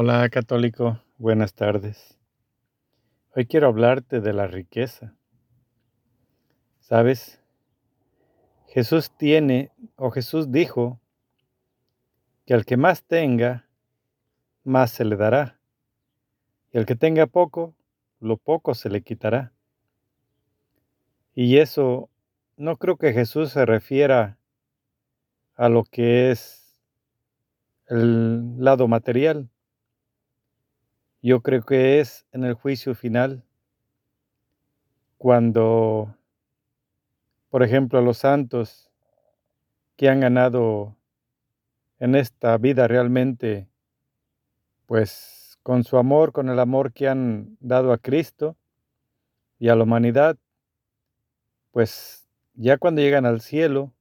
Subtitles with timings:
[0.00, 2.16] Hola católico, buenas tardes.
[3.34, 5.16] Hoy quiero hablarte de la riqueza.
[6.78, 7.42] ¿Sabes?
[8.68, 11.00] Jesús tiene, o Jesús dijo,
[12.46, 13.66] que al que más tenga,
[14.62, 15.58] más se le dará.
[16.72, 17.74] Y al que tenga poco,
[18.20, 19.52] lo poco se le quitará.
[21.34, 22.08] Y eso
[22.56, 24.38] no creo que Jesús se refiera
[25.56, 26.80] a lo que es
[27.88, 29.50] el lado material
[31.22, 33.44] yo creo que es en el juicio final,
[35.16, 36.14] cuando,
[37.50, 38.90] por ejemplo, los santos
[39.96, 40.96] que han ganado
[41.98, 43.68] en esta vida realmente,
[44.86, 48.56] pues con su amor, con el amor que han dado a Cristo
[49.58, 50.38] y a la humanidad,
[51.72, 53.92] pues ya cuando llegan al cielo,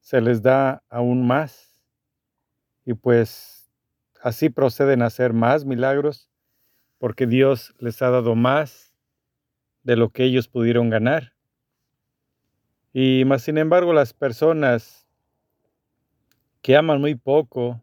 [0.00, 1.78] se les da aún más.
[2.84, 3.61] Y pues
[4.22, 6.30] Así proceden a hacer más milagros
[6.98, 8.94] porque Dios les ha dado más
[9.82, 11.32] de lo que ellos pudieron ganar.
[12.92, 15.08] Y más sin embargo las personas
[16.60, 17.82] que aman muy poco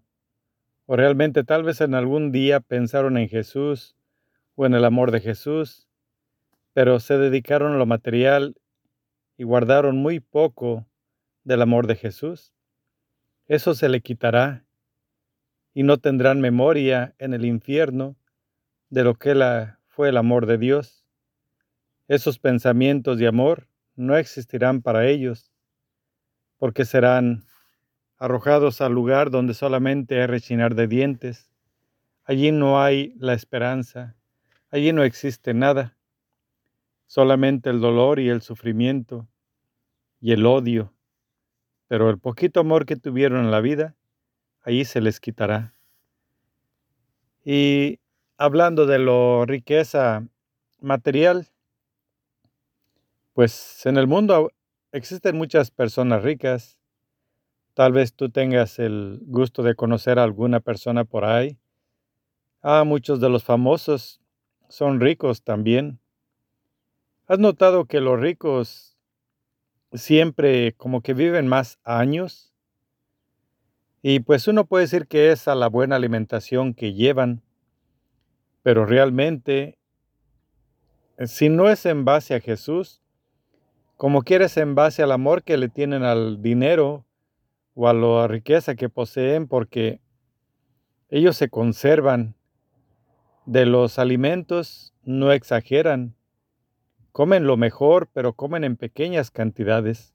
[0.86, 3.98] o realmente tal vez en algún día pensaron en Jesús
[4.56, 5.90] o en el amor de Jesús,
[6.72, 8.56] pero se dedicaron a lo material
[9.36, 10.88] y guardaron muy poco
[11.44, 12.54] del amor de Jesús,
[13.48, 14.64] eso se le quitará
[15.80, 18.18] y no tendrán memoria en el infierno
[18.90, 19.34] de lo que
[19.88, 21.06] fue el amor de Dios.
[22.10, 25.54] Esos pensamientos de amor no existirán para ellos,
[26.58, 27.46] porque serán
[28.18, 31.50] arrojados al lugar donde solamente hay rechinar de dientes.
[32.26, 34.18] Allí no hay la esperanza,
[34.72, 35.96] allí no existe nada,
[37.06, 39.30] solamente el dolor y el sufrimiento
[40.20, 40.94] y el odio.
[41.88, 43.96] Pero el poquito amor que tuvieron en la vida
[44.70, 45.74] allí se les quitará.
[47.44, 48.00] Y
[48.38, 50.28] hablando de la riqueza
[50.80, 51.48] material,
[53.34, 54.52] pues en el mundo
[54.92, 56.78] existen muchas personas ricas.
[57.74, 61.58] Tal vez tú tengas el gusto de conocer a alguna persona por ahí.
[62.62, 64.22] Ah, muchos de los famosos
[64.68, 66.00] son ricos también.
[67.26, 68.98] ¿Has notado que los ricos
[69.94, 72.49] siempre como que viven más años?
[74.02, 77.42] Y pues uno puede decir que es a la buena alimentación que llevan,
[78.64, 79.78] pero realmente,
[81.18, 83.02] eh, si no es en base a Jesús,
[83.98, 87.06] como quieres en base al amor que le tienen al dinero
[87.74, 90.00] o a la riqueza que poseen, porque
[91.10, 92.36] ellos se conservan
[93.46, 96.16] de los alimentos, no exageran,
[97.12, 100.14] comen lo mejor, pero comen en pequeñas cantidades.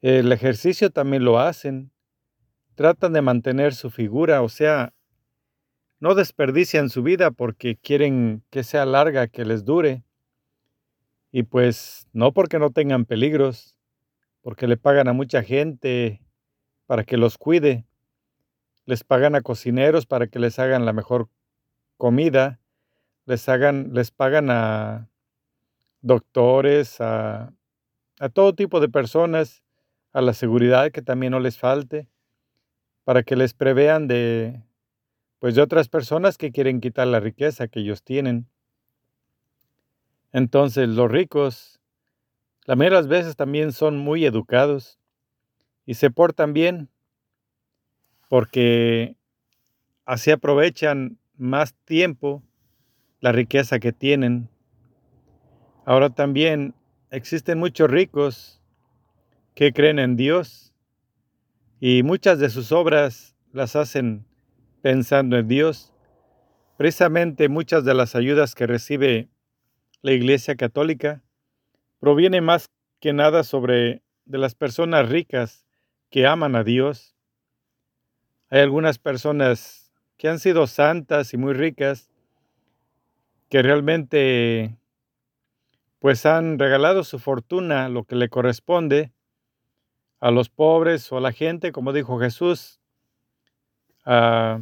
[0.00, 1.92] El ejercicio también lo hacen,
[2.80, 4.94] tratan de mantener su figura, o sea,
[5.98, 10.02] no desperdician su vida porque quieren que sea larga, que les dure.
[11.30, 13.76] Y pues no porque no tengan peligros,
[14.40, 16.22] porque le pagan a mucha gente
[16.86, 17.84] para que los cuide,
[18.86, 21.28] les pagan a cocineros para que les hagan la mejor
[21.98, 22.60] comida,
[23.26, 23.44] les,
[24.10, 25.10] pagan a
[26.00, 27.52] doctores, a
[28.32, 29.62] todo tipo de personas,
[30.14, 32.09] a la seguridad que también no les falte
[33.04, 34.62] para que les prevean de
[35.38, 38.46] pues de otras personas que quieren quitar la riqueza que ellos tienen.
[40.32, 41.80] Entonces los ricos
[42.66, 45.00] la mayoría de las veces también son muy educados
[45.86, 46.88] y se portan bien
[48.28, 49.16] porque
[50.04, 52.44] así aprovechan más tiempo
[53.18, 54.48] la riqueza que tienen.
[55.84, 56.74] Ahora también
[57.10, 58.62] existen muchos ricos
[59.54, 60.69] que creen en Dios
[61.80, 64.26] y muchas de sus obras las hacen
[64.82, 65.94] pensando en Dios.
[66.76, 69.30] Precisamente muchas de las ayudas que recibe
[70.02, 71.22] la Iglesia Católica
[71.98, 72.70] proviene más
[73.00, 75.66] que nada sobre de las personas ricas
[76.10, 77.16] que aman a Dios.
[78.50, 82.10] Hay algunas personas que han sido santas y muy ricas
[83.48, 84.76] que realmente
[85.98, 89.12] pues han regalado su fortuna, lo que le corresponde,
[90.20, 92.80] a los pobres o a la gente, como dijo Jesús,
[94.04, 94.60] ah,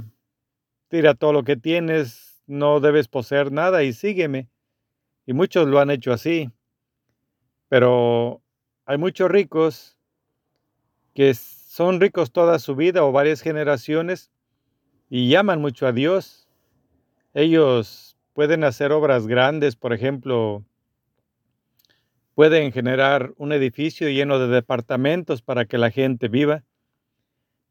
[0.88, 4.48] tira todo lo que tienes, no debes poseer nada y sígueme.
[5.26, 6.50] Y muchos lo han hecho así.
[7.68, 8.40] Pero
[8.86, 9.98] hay muchos ricos
[11.14, 14.30] que son ricos toda su vida o varias generaciones
[15.10, 16.48] y llaman mucho a Dios.
[17.34, 20.64] Ellos pueden hacer obras grandes, por ejemplo,
[22.38, 26.62] pueden generar un edificio lleno de departamentos para que la gente viva.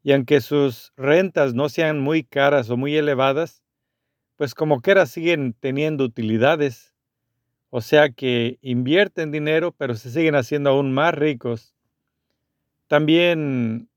[0.02, 3.64] y aunque sus rentas no sean muy caras o muy elevadas,
[4.36, 6.94] pues como quiera siguen teniendo utilidades.
[7.70, 11.74] O sea que invierten dinero, pero se siguen haciendo aún más ricos.
[12.88, 13.88] También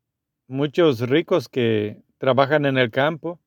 [0.48, 3.42] muchos ricos que trabajan en el campo,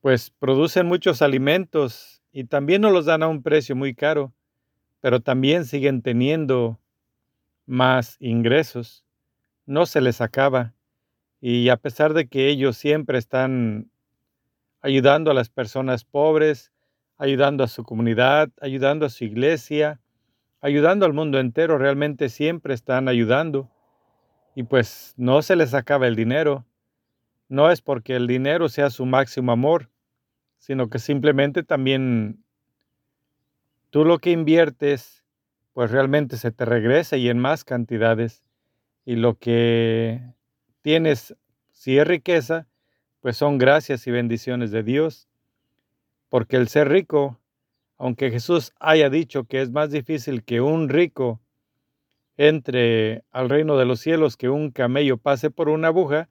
[0.00, 4.32] pues producen muchos alimentos y también no los dan a un precio muy caro,
[5.00, 6.78] pero también siguen teniendo
[7.66, 9.04] más ingresos.
[9.66, 10.74] No se les acaba.
[11.40, 13.90] Y a pesar de que ellos siempre están
[14.80, 16.72] ayudando a las personas pobres,
[17.16, 20.00] ayudando a su comunidad, ayudando a su iglesia,
[20.60, 23.70] ayudando al mundo entero, realmente siempre están ayudando.
[24.54, 26.64] Y pues no se les acaba el dinero.
[27.48, 29.90] No es porque el dinero sea su máximo amor,
[30.58, 32.44] sino que simplemente también
[33.90, 35.24] tú lo que inviertes,
[35.72, 38.42] pues realmente se te regresa y en más cantidades.
[39.04, 40.22] Y lo que
[40.82, 41.36] tienes,
[41.72, 42.66] si es riqueza,
[43.20, 45.28] pues son gracias y bendiciones de Dios.
[46.28, 47.38] Porque el ser rico,
[47.96, 51.40] aunque Jesús haya dicho que es más difícil que un rico
[52.36, 56.28] entre al reino de los cielos que un camello pase por una aguja,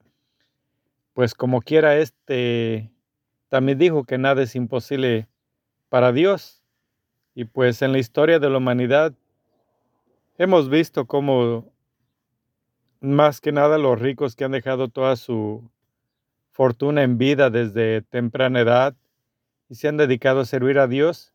[1.12, 2.90] pues como quiera este
[3.48, 5.28] también dijo que nada es imposible
[5.88, 6.57] para Dios.
[7.38, 9.14] Y pues en la historia de la humanidad
[10.38, 11.72] hemos visto cómo
[12.98, 15.70] más que nada los ricos que han dejado toda su
[16.50, 18.96] fortuna en vida desde temprana edad
[19.68, 21.32] y se han dedicado a servir a Dios,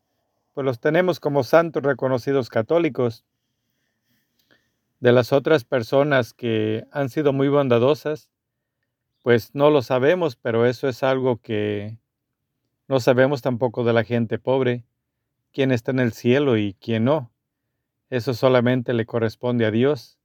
[0.52, 3.24] pues los tenemos como santos reconocidos católicos.
[5.00, 8.28] De las otras personas que han sido muy bondadosas,
[9.22, 11.96] pues no lo sabemos, pero eso es algo que
[12.88, 14.84] no sabemos tampoco de la gente pobre,
[15.54, 17.32] quién está en el cielo y quién no.
[18.10, 20.18] Eso solamente le corresponde a Dios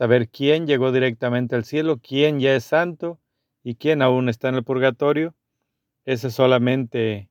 [0.00, 3.20] saber quién llegó directamente al cielo, quién ya es santo
[3.62, 5.34] y quién aún está en el purgatorio,
[6.06, 7.28] ese es solamente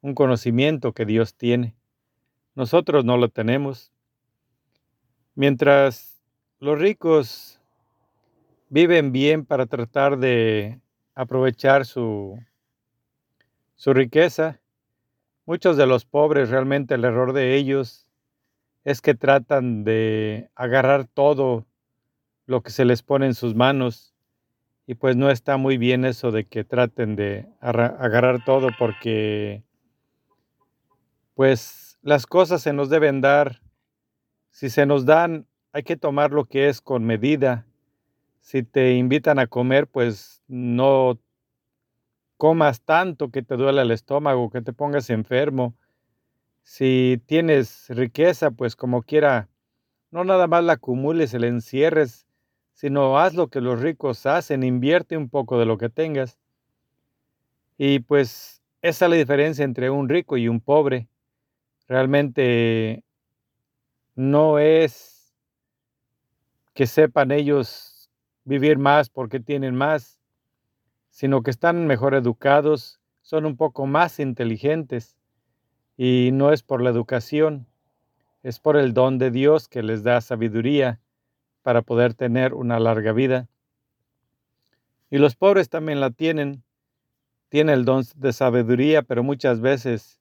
[0.00, 1.76] un conocimiento que Dios tiene.
[2.54, 3.92] Nosotros no lo tenemos.
[5.34, 6.22] Mientras
[6.58, 7.60] los ricos
[8.70, 10.80] viven bien para tratar de
[11.14, 12.38] aprovechar su,
[13.76, 14.58] su riqueza,
[15.50, 18.06] muchos de los pobres realmente el error de ellos
[18.84, 21.66] es que tratan de agarrar todo
[22.46, 24.14] lo que se les pone en sus manos.
[24.86, 29.64] Y pues no está muy bien eso de que traten de agarrar todo porque
[31.34, 33.60] pues las cosas se nos deben dar.
[34.50, 37.66] Si se nos dan, hay que tomar lo que es con medida.
[38.40, 41.18] Si te invitan a comer, pues no
[42.40, 45.76] comas tanto que te duele el estómago, que te pongas enfermo.
[46.62, 49.48] Si tienes riqueza, pues como quiera,
[50.10, 52.26] no nada más la acumules, la encierres
[52.80, 56.38] sino haz lo que los ricos hacen, invierte un poco de lo que tengas.
[57.76, 61.06] Y pues esa es la diferencia entre un rico y un pobre.
[61.88, 63.04] Realmente
[64.14, 65.34] no es
[66.72, 68.10] que sepan ellos
[68.44, 70.18] vivir más porque tienen más,
[71.10, 75.16] sino que están mejor educados, son un poco más inteligentes
[75.96, 77.66] y no es por la educación,
[78.42, 81.00] es por el don de Dios que les da sabiduría
[81.62, 83.48] para poder tener una larga vida.
[85.10, 86.62] Y los pobres también la tienen,
[87.48, 90.20] tienen el don de sabiduría, pero muchas veces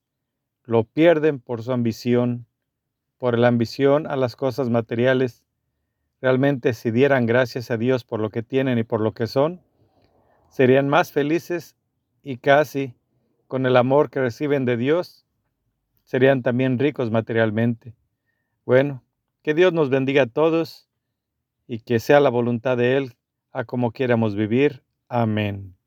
[0.66, 2.46] lo pierden por su ambición,
[3.18, 5.44] por la ambición a las cosas materiales.
[6.22, 9.62] Realmente si dieran gracias a Dios por lo que tienen y por lo que son,
[10.50, 11.76] serían más felices
[12.24, 12.96] y casi
[13.48, 15.26] con el amor que reciben de Dios,
[16.04, 17.96] serían también ricos materialmente.
[18.66, 19.04] Bueno,
[19.42, 20.88] que Dios nos bendiga a todos
[21.68, 23.16] y que sea la voluntad de Él
[23.52, 24.84] a como quieramos vivir.
[25.08, 25.79] Amén.